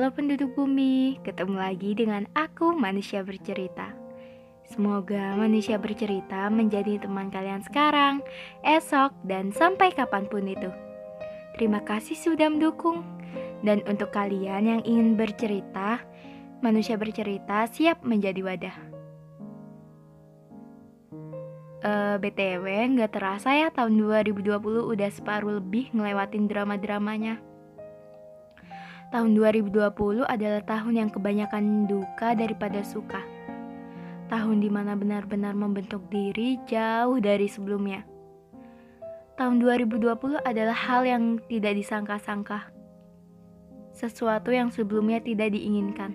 Halo 0.00 0.16
penduduk 0.16 0.56
bumi, 0.56 1.20
ketemu 1.20 1.60
lagi 1.60 1.92
dengan 1.92 2.24
aku 2.32 2.72
manusia 2.72 3.20
bercerita. 3.20 3.92
Semoga 4.64 5.36
manusia 5.36 5.76
bercerita 5.76 6.48
menjadi 6.48 7.04
teman 7.04 7.28
kalian 7.28 7.60
sekarang, 7.60 8.24
esok, 8.64 9.12
dan 9.28 9.52
sampai 9.52 9.92
kapan 9.92 10.24
pun 10.24 10.48
itu. 10.48 10.72
Terima 11.52 11.84
kasih 11.84 12.16
sudah 12.16 12.48
mendukung. 12.48 13.04
Dan 13.60 13.84
untuk 13.84 14.08
kalian 14.08 14.72
yang 14.72 14.80
ingin 14.88 15.20
bercerita, 15.20 16.00
manusia 16.64 16.96
bercerita 16.96 17.68
siap 17.68 18.00
menjadi 18.00 18.40
wadah. 18.40 18.76
Uh, 21.84 22.16
eh, 22.16 22.16
BTW, 22.24 22.64
nggak 22.96 23.20
terasa 23.20 23.52
ya 23.52 23.68
tahun 23.68 24.00
2020 24.00 24.48
udah 24.64 25.10
separuh 25.12 25.60
lebih 25.60 25.92
ngelewatin 25.92 26.48
drama-dramanya. 26.48 27.49
Tahun 29.10 29.34
2020 29.34 30.22
adalah 30.22 30.62
tahun 30.62 30.94
yang 30.94 31.10
kebanyakan 31.10 31.90
duka 31.90 32.30
daripada 32.38 32.78
suka. 32.86 33.18
Tahun 34.30 34.62
di 34.62 34.70
mana 34.70 34.94
benar-benar 34.94 35.50
membentuk 35.58 36.06
diri 36.14 36.62
jauh 36.70 37.18
dari 37.18 37.50
sebelumnya. 37.50 38.06
Tahun 39.34 39.58
2020 39.58 40.14
adalah 40.46 40.78
hal 40.78 41.02
yang 41.02 41.42
tidak 41.50 41.74
disangka-sangka. 41.74 42.70
Sesuatu 43.90 44.54
yang 44.54 44.70
sebelumnya 44.70 45.18
tidak 45.18 45.58
diinginkan. 45.58 46.14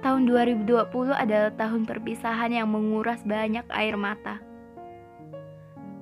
Tahun 0.00 0.24
2020 0.24 0.72
adalah 1.12 1.52
tahun 1.52 1.84
perpisahan 1.84 2.48
yang 2.48 2.72
menguras 2.72 3.20
banyak 3.28 3.68
air 3.76 3.92
mata. 4.00 4.40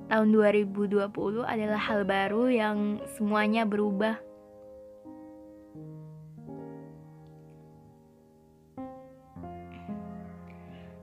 Tahun 0.07 0.31
2020 0.31 1.11
adalah 1.43 1.81
hal 1.91 2.07
baru 2.07 2.47
yang 2.47 3.03
semuanya 3.19 3.67
berubah 3.67 4.26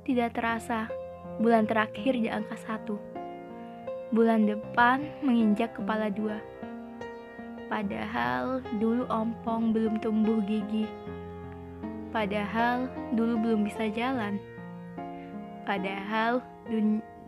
Tidak 0.05 0.37
terasa, 0.37 0.85
bulan 1.41 1.65
terakhir 1.65 2.13
di 2.13 2.29
angka 2.29 2.61
satu. 2.61 3.01
Bulan 4.13 4.45
depan 4.45 5.01
menginjak 5.25 5.81
kepala 5.81 6.13
dua. 6.13 6.45
Padahal 7.73 8.61
dulu 8.77 9.09
ompong 9.09 9.73
belum 9.73 10.05
tumbuh 10.05 10.45
gigi. 10.45 10.85
Padahal 12.13 12.93
dulu 13.17 13.49
belum 13.49 13.65
bisa 13.65 13.89
jalan. 13.97 14.37
Padahal 15.65 16.45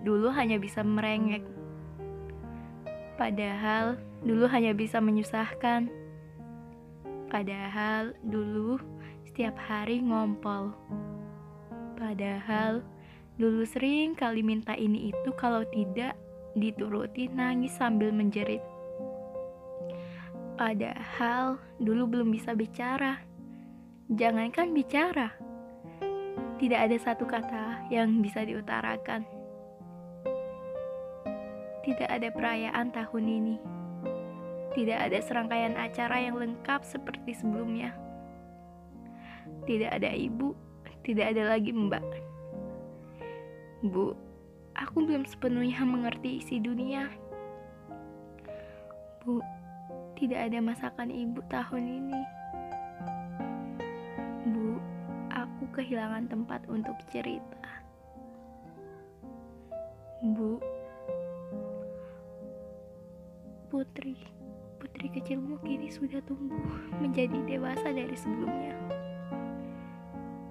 dulu 0.04 0.28
hanya 0.36 0.60
bisa 0.60 0.84
merengek. 0.84 1.48
Padahal 3.16 3.96
dulu 4.20 4.44
hanya 4.52 4.76
bisa 4.76 5.00
menyusahkan. 5.00 5.88
Padahal 7.32 8.12
dulu 8.20 8.76
setiap 9.24 9.56
hari 9.56 10.04
ngompol. 10.04 10.76
Padahal 11.96 12.84
dulu 13.40 13.64
sering 13.64 14.12
kali 14.12 14.44
minta 14.44 14.76
ini 14.76 15.08
itu 15.08 15.32
kalau 15.32 15.64
tidak 15.72 16.12
dituruti 16.52 17.32
nangis 17.32 17.72
sambil 17.72 18.12
menjerit. 18.12 18.60
Padahal 20.60 21.56
dulu 21.80 22.04
belum 22.04 22.28
bisa 22.32 22.52
bicara. 22.52 23.20
Jangankan 24.12 24.76
bicara. 24.76 25.32
Tidak 26.56 26.80
ada 26.80 26.96
satu 26.96 27.28
kata 27.28 27.88
yang 27.92 28.24
bisa 28.24 28.44
diutarakan. 28.44 29.24
Tidak 31.84 32.08
ada 32.08 32.28
perayaan 32.32 32.92
tahun 32.92 33.24
ini. 33.24 33.56
Tidak 34.72 34.96
ada 34.96 35.16
serangkaian 35.20 35.76
acara 35.76 36.24
yang 36.24 36.36
lengkap 36.40 36.84
seperti 36.84 37.36
sebelumnya. 37.36 37.92
Tidak 39.68 39.92
ada 39.92 40.12
ibu 40.12 40.65
tidak 41.06 41.38
ada 41.38 41.54
lagi 41.54 41.70
mbak. 41.70 42.02
Bu, 43.86 44.18
aku 44.74 45.06
belum 45.06 45.22
sepenuhnya 45.22 45.86
mengerti 45.86 46.42
isi 46.42 46.58
dunia. 46.58 47.06
Bu, 49.22 49.38
tidak 50.18 50.50
ada 50.50 50.58
masakan 50.58 51.14
ibu 51.14 51.38
tahun 51.46 51.84
ini. 51.86 52.20
Bu, 54.50 54.82
aku 55.30 55.70
kehilangan 55.78 56.26
tempat 56.26 56.66
untuk 56.66 56.98
cerita. 57.06 57.86
Bu, 60.26 60.58
putri, 63.70 64.18
putri 64.82 65.06
kecilmu 65.14 65.62
kini 65.62 65.86
sudah 65.86 66.18
tumbuh 66.26 66.66
menjadi 66.98 67.38
dewasa 67.46 67.94
dari 67.94 68.16
sebelumnya. 68.18 69.05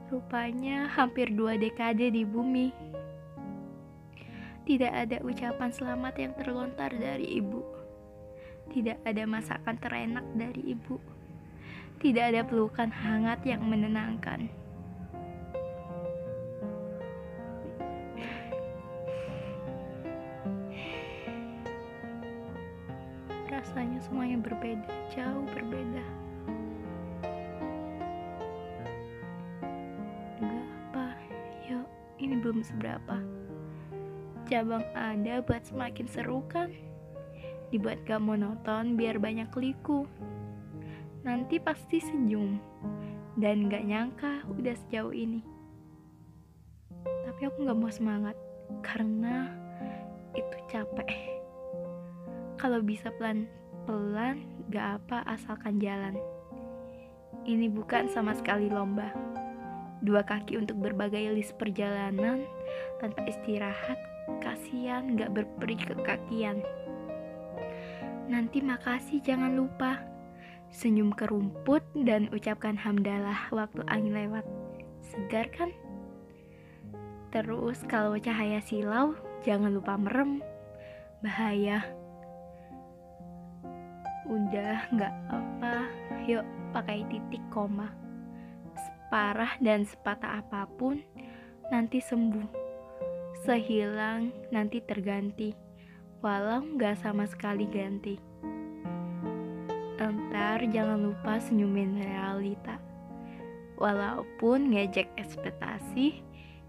Rupanya 0.06 0.86
hampir 0.94 1.34
dua 1.34 1.58
dekade 1.58 2.14
di 2.14 2.22
bumi. 2.22 2.70
Tidak 4.62 4.94
ada 4.94 5.18
ucapan 5.26 5.74
selamat 5.74 6.14
yang 6.22 6.34
terlontar 6.38 6.94
dari 6.94 7.42
ibu. 7.42 7.66
Tidak 8.70 9.02
ada 9.02 9.26
masakan 9.26 9.82
terenak 9.82 10.26
dari 10.38 10.78
ibu. 10.78 11.02
Tidak 11.98 12.22
ada 12.22 12.46
pelukan 12.46 12.94
hangat 12.94 13.42
yang 13.50 13.66
menenangkan. 13.66 14.46
Rasanya 23.50 23.98
semuanya 24.06 24.38
berbeda, 24.38 24.86
jauh 25.18 25.50
berbeda. 25.50 26.25
Belum 32.56 32.72
seberapa. 32.72 33.20
Cabang 34.48 34.88
ada 34.96 35.44
buat 35.44 35.68
semakin 35.68 36.08
seru 36.08 36.40
kan? 36.48 36.72
Dibuat 37.68 38.08
gak 38.08 38.24
monoton 38.24 38.96
biar 38.96 39.20
banyak 39.20 39.52
liku. 39.60 40.08
Nanti 41.28 41.60
pasti 41.60 42.00
senyum. 42.00 42.56
Dan 43.36 43.68
gak 43.68 43.84
nyangka 43.84 44.48
udah 44.48 44.72
sejauh 44.88 45.12
ini. 45.12 45.44
Tapi 47.04 47.42
aku 47.44 47.68
gak 47.68 47.76
mau 47.76 47.92
semangat. 47.92 48.40
Karena 48.80 49.52
itu 50.32 50.56
capek. 50.72 51.12
Kalau 52.56 52.80
bisa 52.80 53.12
pelan-pelan 53.20 54.48
gak 54.72 55.04
apa 55.04 55.28
asalkan 55.28 55.76
jalan. 55.84 56.16
Ini 57.44 57.68
bukan 57.68 58.08
sama 58.08 58.32
sekali 58.32 58.72
lomba 58.72 59.12
dua 60.04 60.26
kaki 60.26 60.60
untuk 60.60 60.82
berbagai 60.82 61.32
list 61.32 61.56
perjalanan. 61.56 62.44
Tanpa 63.00 63.24
istirahat 63.28 64.00
kasihan 64.42 65.16
gak 65.16 65.32
berperi 65.32 65.78
kekakian. 65.78 66.60
Nanti 68.26 68.60
makasih 68.60 69.22
jangan 69.22 69.54
lupa. 69.54 70.02
Senyum 70.74 71.14
ke 71.14 71.30
rumput 71.30 71.86
dan 72.04 72.28
ucapkan 72.34 72.76
hamdalah 72.76 73.48
waktu 73.54 73.86
angin 73.88 74.18
lewat. 74.18 74.44
Segar 75.06 75.48
kan? 75.54 75.72
Terus 77.30 77.86
kalau 77.86 78.18
cahaya 78.18 78.60
silau 78.60 79.14
jangan 79.46 79.72
lupa 79.72 79.96
merem. 79.96 80.42
Bahaya. 81.22 81.86
Udah 84.26 84.90
nggak 84.90 85.14
apa 85.30 85.86
yuk 86.26 86.42
pakai 86.74 87.06
titik 87.08 87.46
koma 87.54 88.05
separah 89.16 89.56
dan 89.64 89.88
sepatah 89.88 90.44
apa 90.44 90.68
pun, 90.76 91.00
nanti 91.72 92.04
sembuh. 92.04 92.52
Sehilang, 93.48 94.36
nanti 94.52 94.84
terganti, 94.84 95.56
walau 96.20 96.60
gak 96.76 97.00
sama 97.00 97.24
sekali 97.24 97.64
ganti. 97.64 98.20
Entar 100.04 100.68
jangan 100.68 101.00
lupa 101.00 101.40
senyumin 101.40 101.96
realita. 101.96 102.76
Walaupun 103.80 104.76
ngejek 104.76 105.08
ekspektasi, 105.16 106.20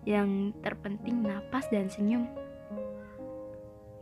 yang 0.06 0.54
terpenting 0.62 1.26
napas 1.26 1.66
dan 1.74 1.90
senyum. 1.90 2.30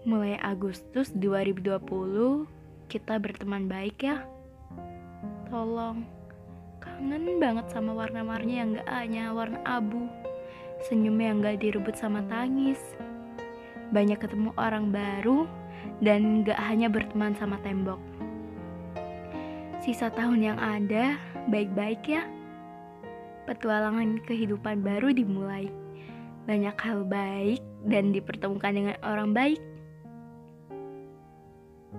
Mulai 0.05 0.37
Agustus 0.45 1.17
2020, 1.17 1.81
kita 2.93 3.17
berteman 3.17 3.73
baik 3.73 4.05
ya. 4.05 4.29
Tolong 5.49 6.24
kangen 6.85 7.41
banget 7.41 7.67
sama 7.73 7.97
warna-warni 7.97 8.61
yang 8.61 8.77
gak 8.77 8.89
hanya 8.93 9.33
warna 9.33 9.59
abu 9.65 10.05
senyumnya 10.85 11.33
yang 11.33 11.39
gak 11.41 11.61
direbut 11.65 11.97
sama 11.97 12.21
tangis. 12.29 12.81
Banyak 13.93 14.21
ketemu 14.21 14.51
orang 14.61 14.93
baru 14.93 15.49
dan 16.05 16.45
gak 16.45 16.61
hanya 16.61 16.93
berteman 16.93 17.33
sama 17.41 17.57
tembok. 17.65 18.01
Sisa 19.81 20.09
tahun 20.13 20.41
yang 20.41 20.59
ada 20.61 21.17
baik-baik 21.49 22.03
ya. 22.09 22.25
Petualangan 23.45 24.25
kehidupan 24.25 24.81
baru 24.81 25.13
dimulai. 25.13 25.69
Banyak 26.49 26.77
hal 26.81 27.05
baik 27.05 27.61
dan 27.89 28.13
dipertemukan 28.13 28.73
dengan 28.73 28.97
orang 29.05 29.33
baik. 29.37 29.61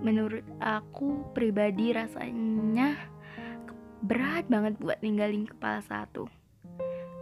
Menurut 0.02 0.44
aku 0.60 1.24
pribadi 1.34 1.94
rasanya 1.94 3.15
berat 4.06 4.46
banget 4.46 4.78
buat 4.78 5.02
ninggalin 5.02 5.50
kepala 5.50 5.82
satu. 5.82 6.30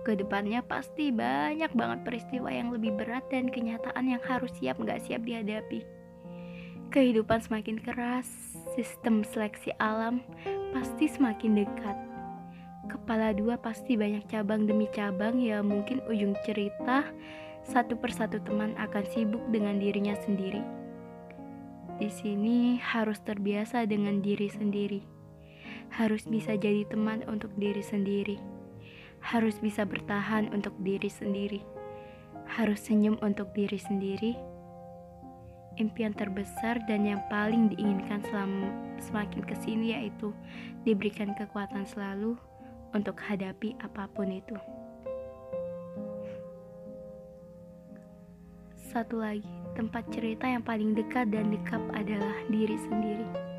Ke 0.03 0.19
depannya 0.19 0.59
pasti 0.59 1.15
banyak 1.15 1.71
banget 1.71 2.03
peristiwa 2.03 2.51
yang 2.51 2.75
lebih 2.75 2.91
berat 2.99 3.23
dan 3.31 3.47
kenyataan 3.47 4.03
yang 4.03 4.19
harus 4.27 4.51
siap 4.59 4.75
nggak 4.75 4.99
siap 4.99 5.23
dihadapi. 5.23 5.79
Kehidupan 6.91 7.39
semakin 7.39 7.79
keras, 7.79 8.27
sistem 8.75 9.23
seleksi 9.23 9.71
alam 9.79 10.19
pasti 10.75 11.07
semakin 11.07 11.63
dekat. 11.63 11.97
Kepala 12.91 13.31
dua 13.31 13.55
pasti 13.55 13.95
banyak 13.95 14.27
cabang 14.27 14.67
demi 14.67 14.91
cabang 14.91 15.39
ya 15.39 15.63
mungkin 15.63 16.03
ujung 16.11 16.35
cerita 16.43 17.07
satu 17.63 17.95
persatu 17.95 18.43
teman 18.43 18.75
akan 18.75 19.07
sibuk 19.07 19.41
dengan 19.55 19.79
dirinya 19.79 20.19
sendiri. 20.19 20.59
Di 21.95 22.11
sini 22.11 22.75
harus 22.83 23.23
terbiasa 23.23 23.87
dengan 23.87 24.19
diri 24.19 24.51
sendiri. 24.51 25.12
Harus 25.93 26.25
bisa 26.25 26.57
jadi 26.57 26.89
teman 26.89 27.21
untuk 27.29 27.53
diri 27.57 27.85
sendiri 27.85 28.41
harus 29.23 29.55
bisa 29.63 29.87
bertahan 29.87 30.51
untuk 30.51 30.75
diri 30.83 31.07
sendiri, 31.07 31.63
harus 32.59 32.83
senyum 32.83 33.15
untuk 33.23 33.55
diri 33.55 33.79
sendiri. 33.79 34.35
Impian 35.81 36.13
terbesar 36.13 36.77
dan 36.85 37.01
yang 37.01 37.23
paling 37.33 37.73
diinginkan 37.73 38.21
selama 38.29 38.69
semakin 39.01 39.41
ke 39.41 39.57
sini 39.57 39.97
yaitu 39.97 40.29
diberikan 40.85 41.33
kekuatan 41.33 41.81
selalu 41.89 42.37
untuk 42.93 43.17
hadapi 43.17 43.73
apa 43.81 44.05
pun 44.13 44.29
itu. 44.29 44.53
Satu 48.93 49.25
lagi, 49.25 49.49
tempat 49.73 50.05
cerita 50.13 50.45
yang 50.45 50.61
paling 50.61 50.93
dekat 50.93 51.33
dan 51.33 51.49
dekat 51.49 51.81
adalah 51.97 52.37
diri 52.53 52.77
sendiri. 52.77 53.52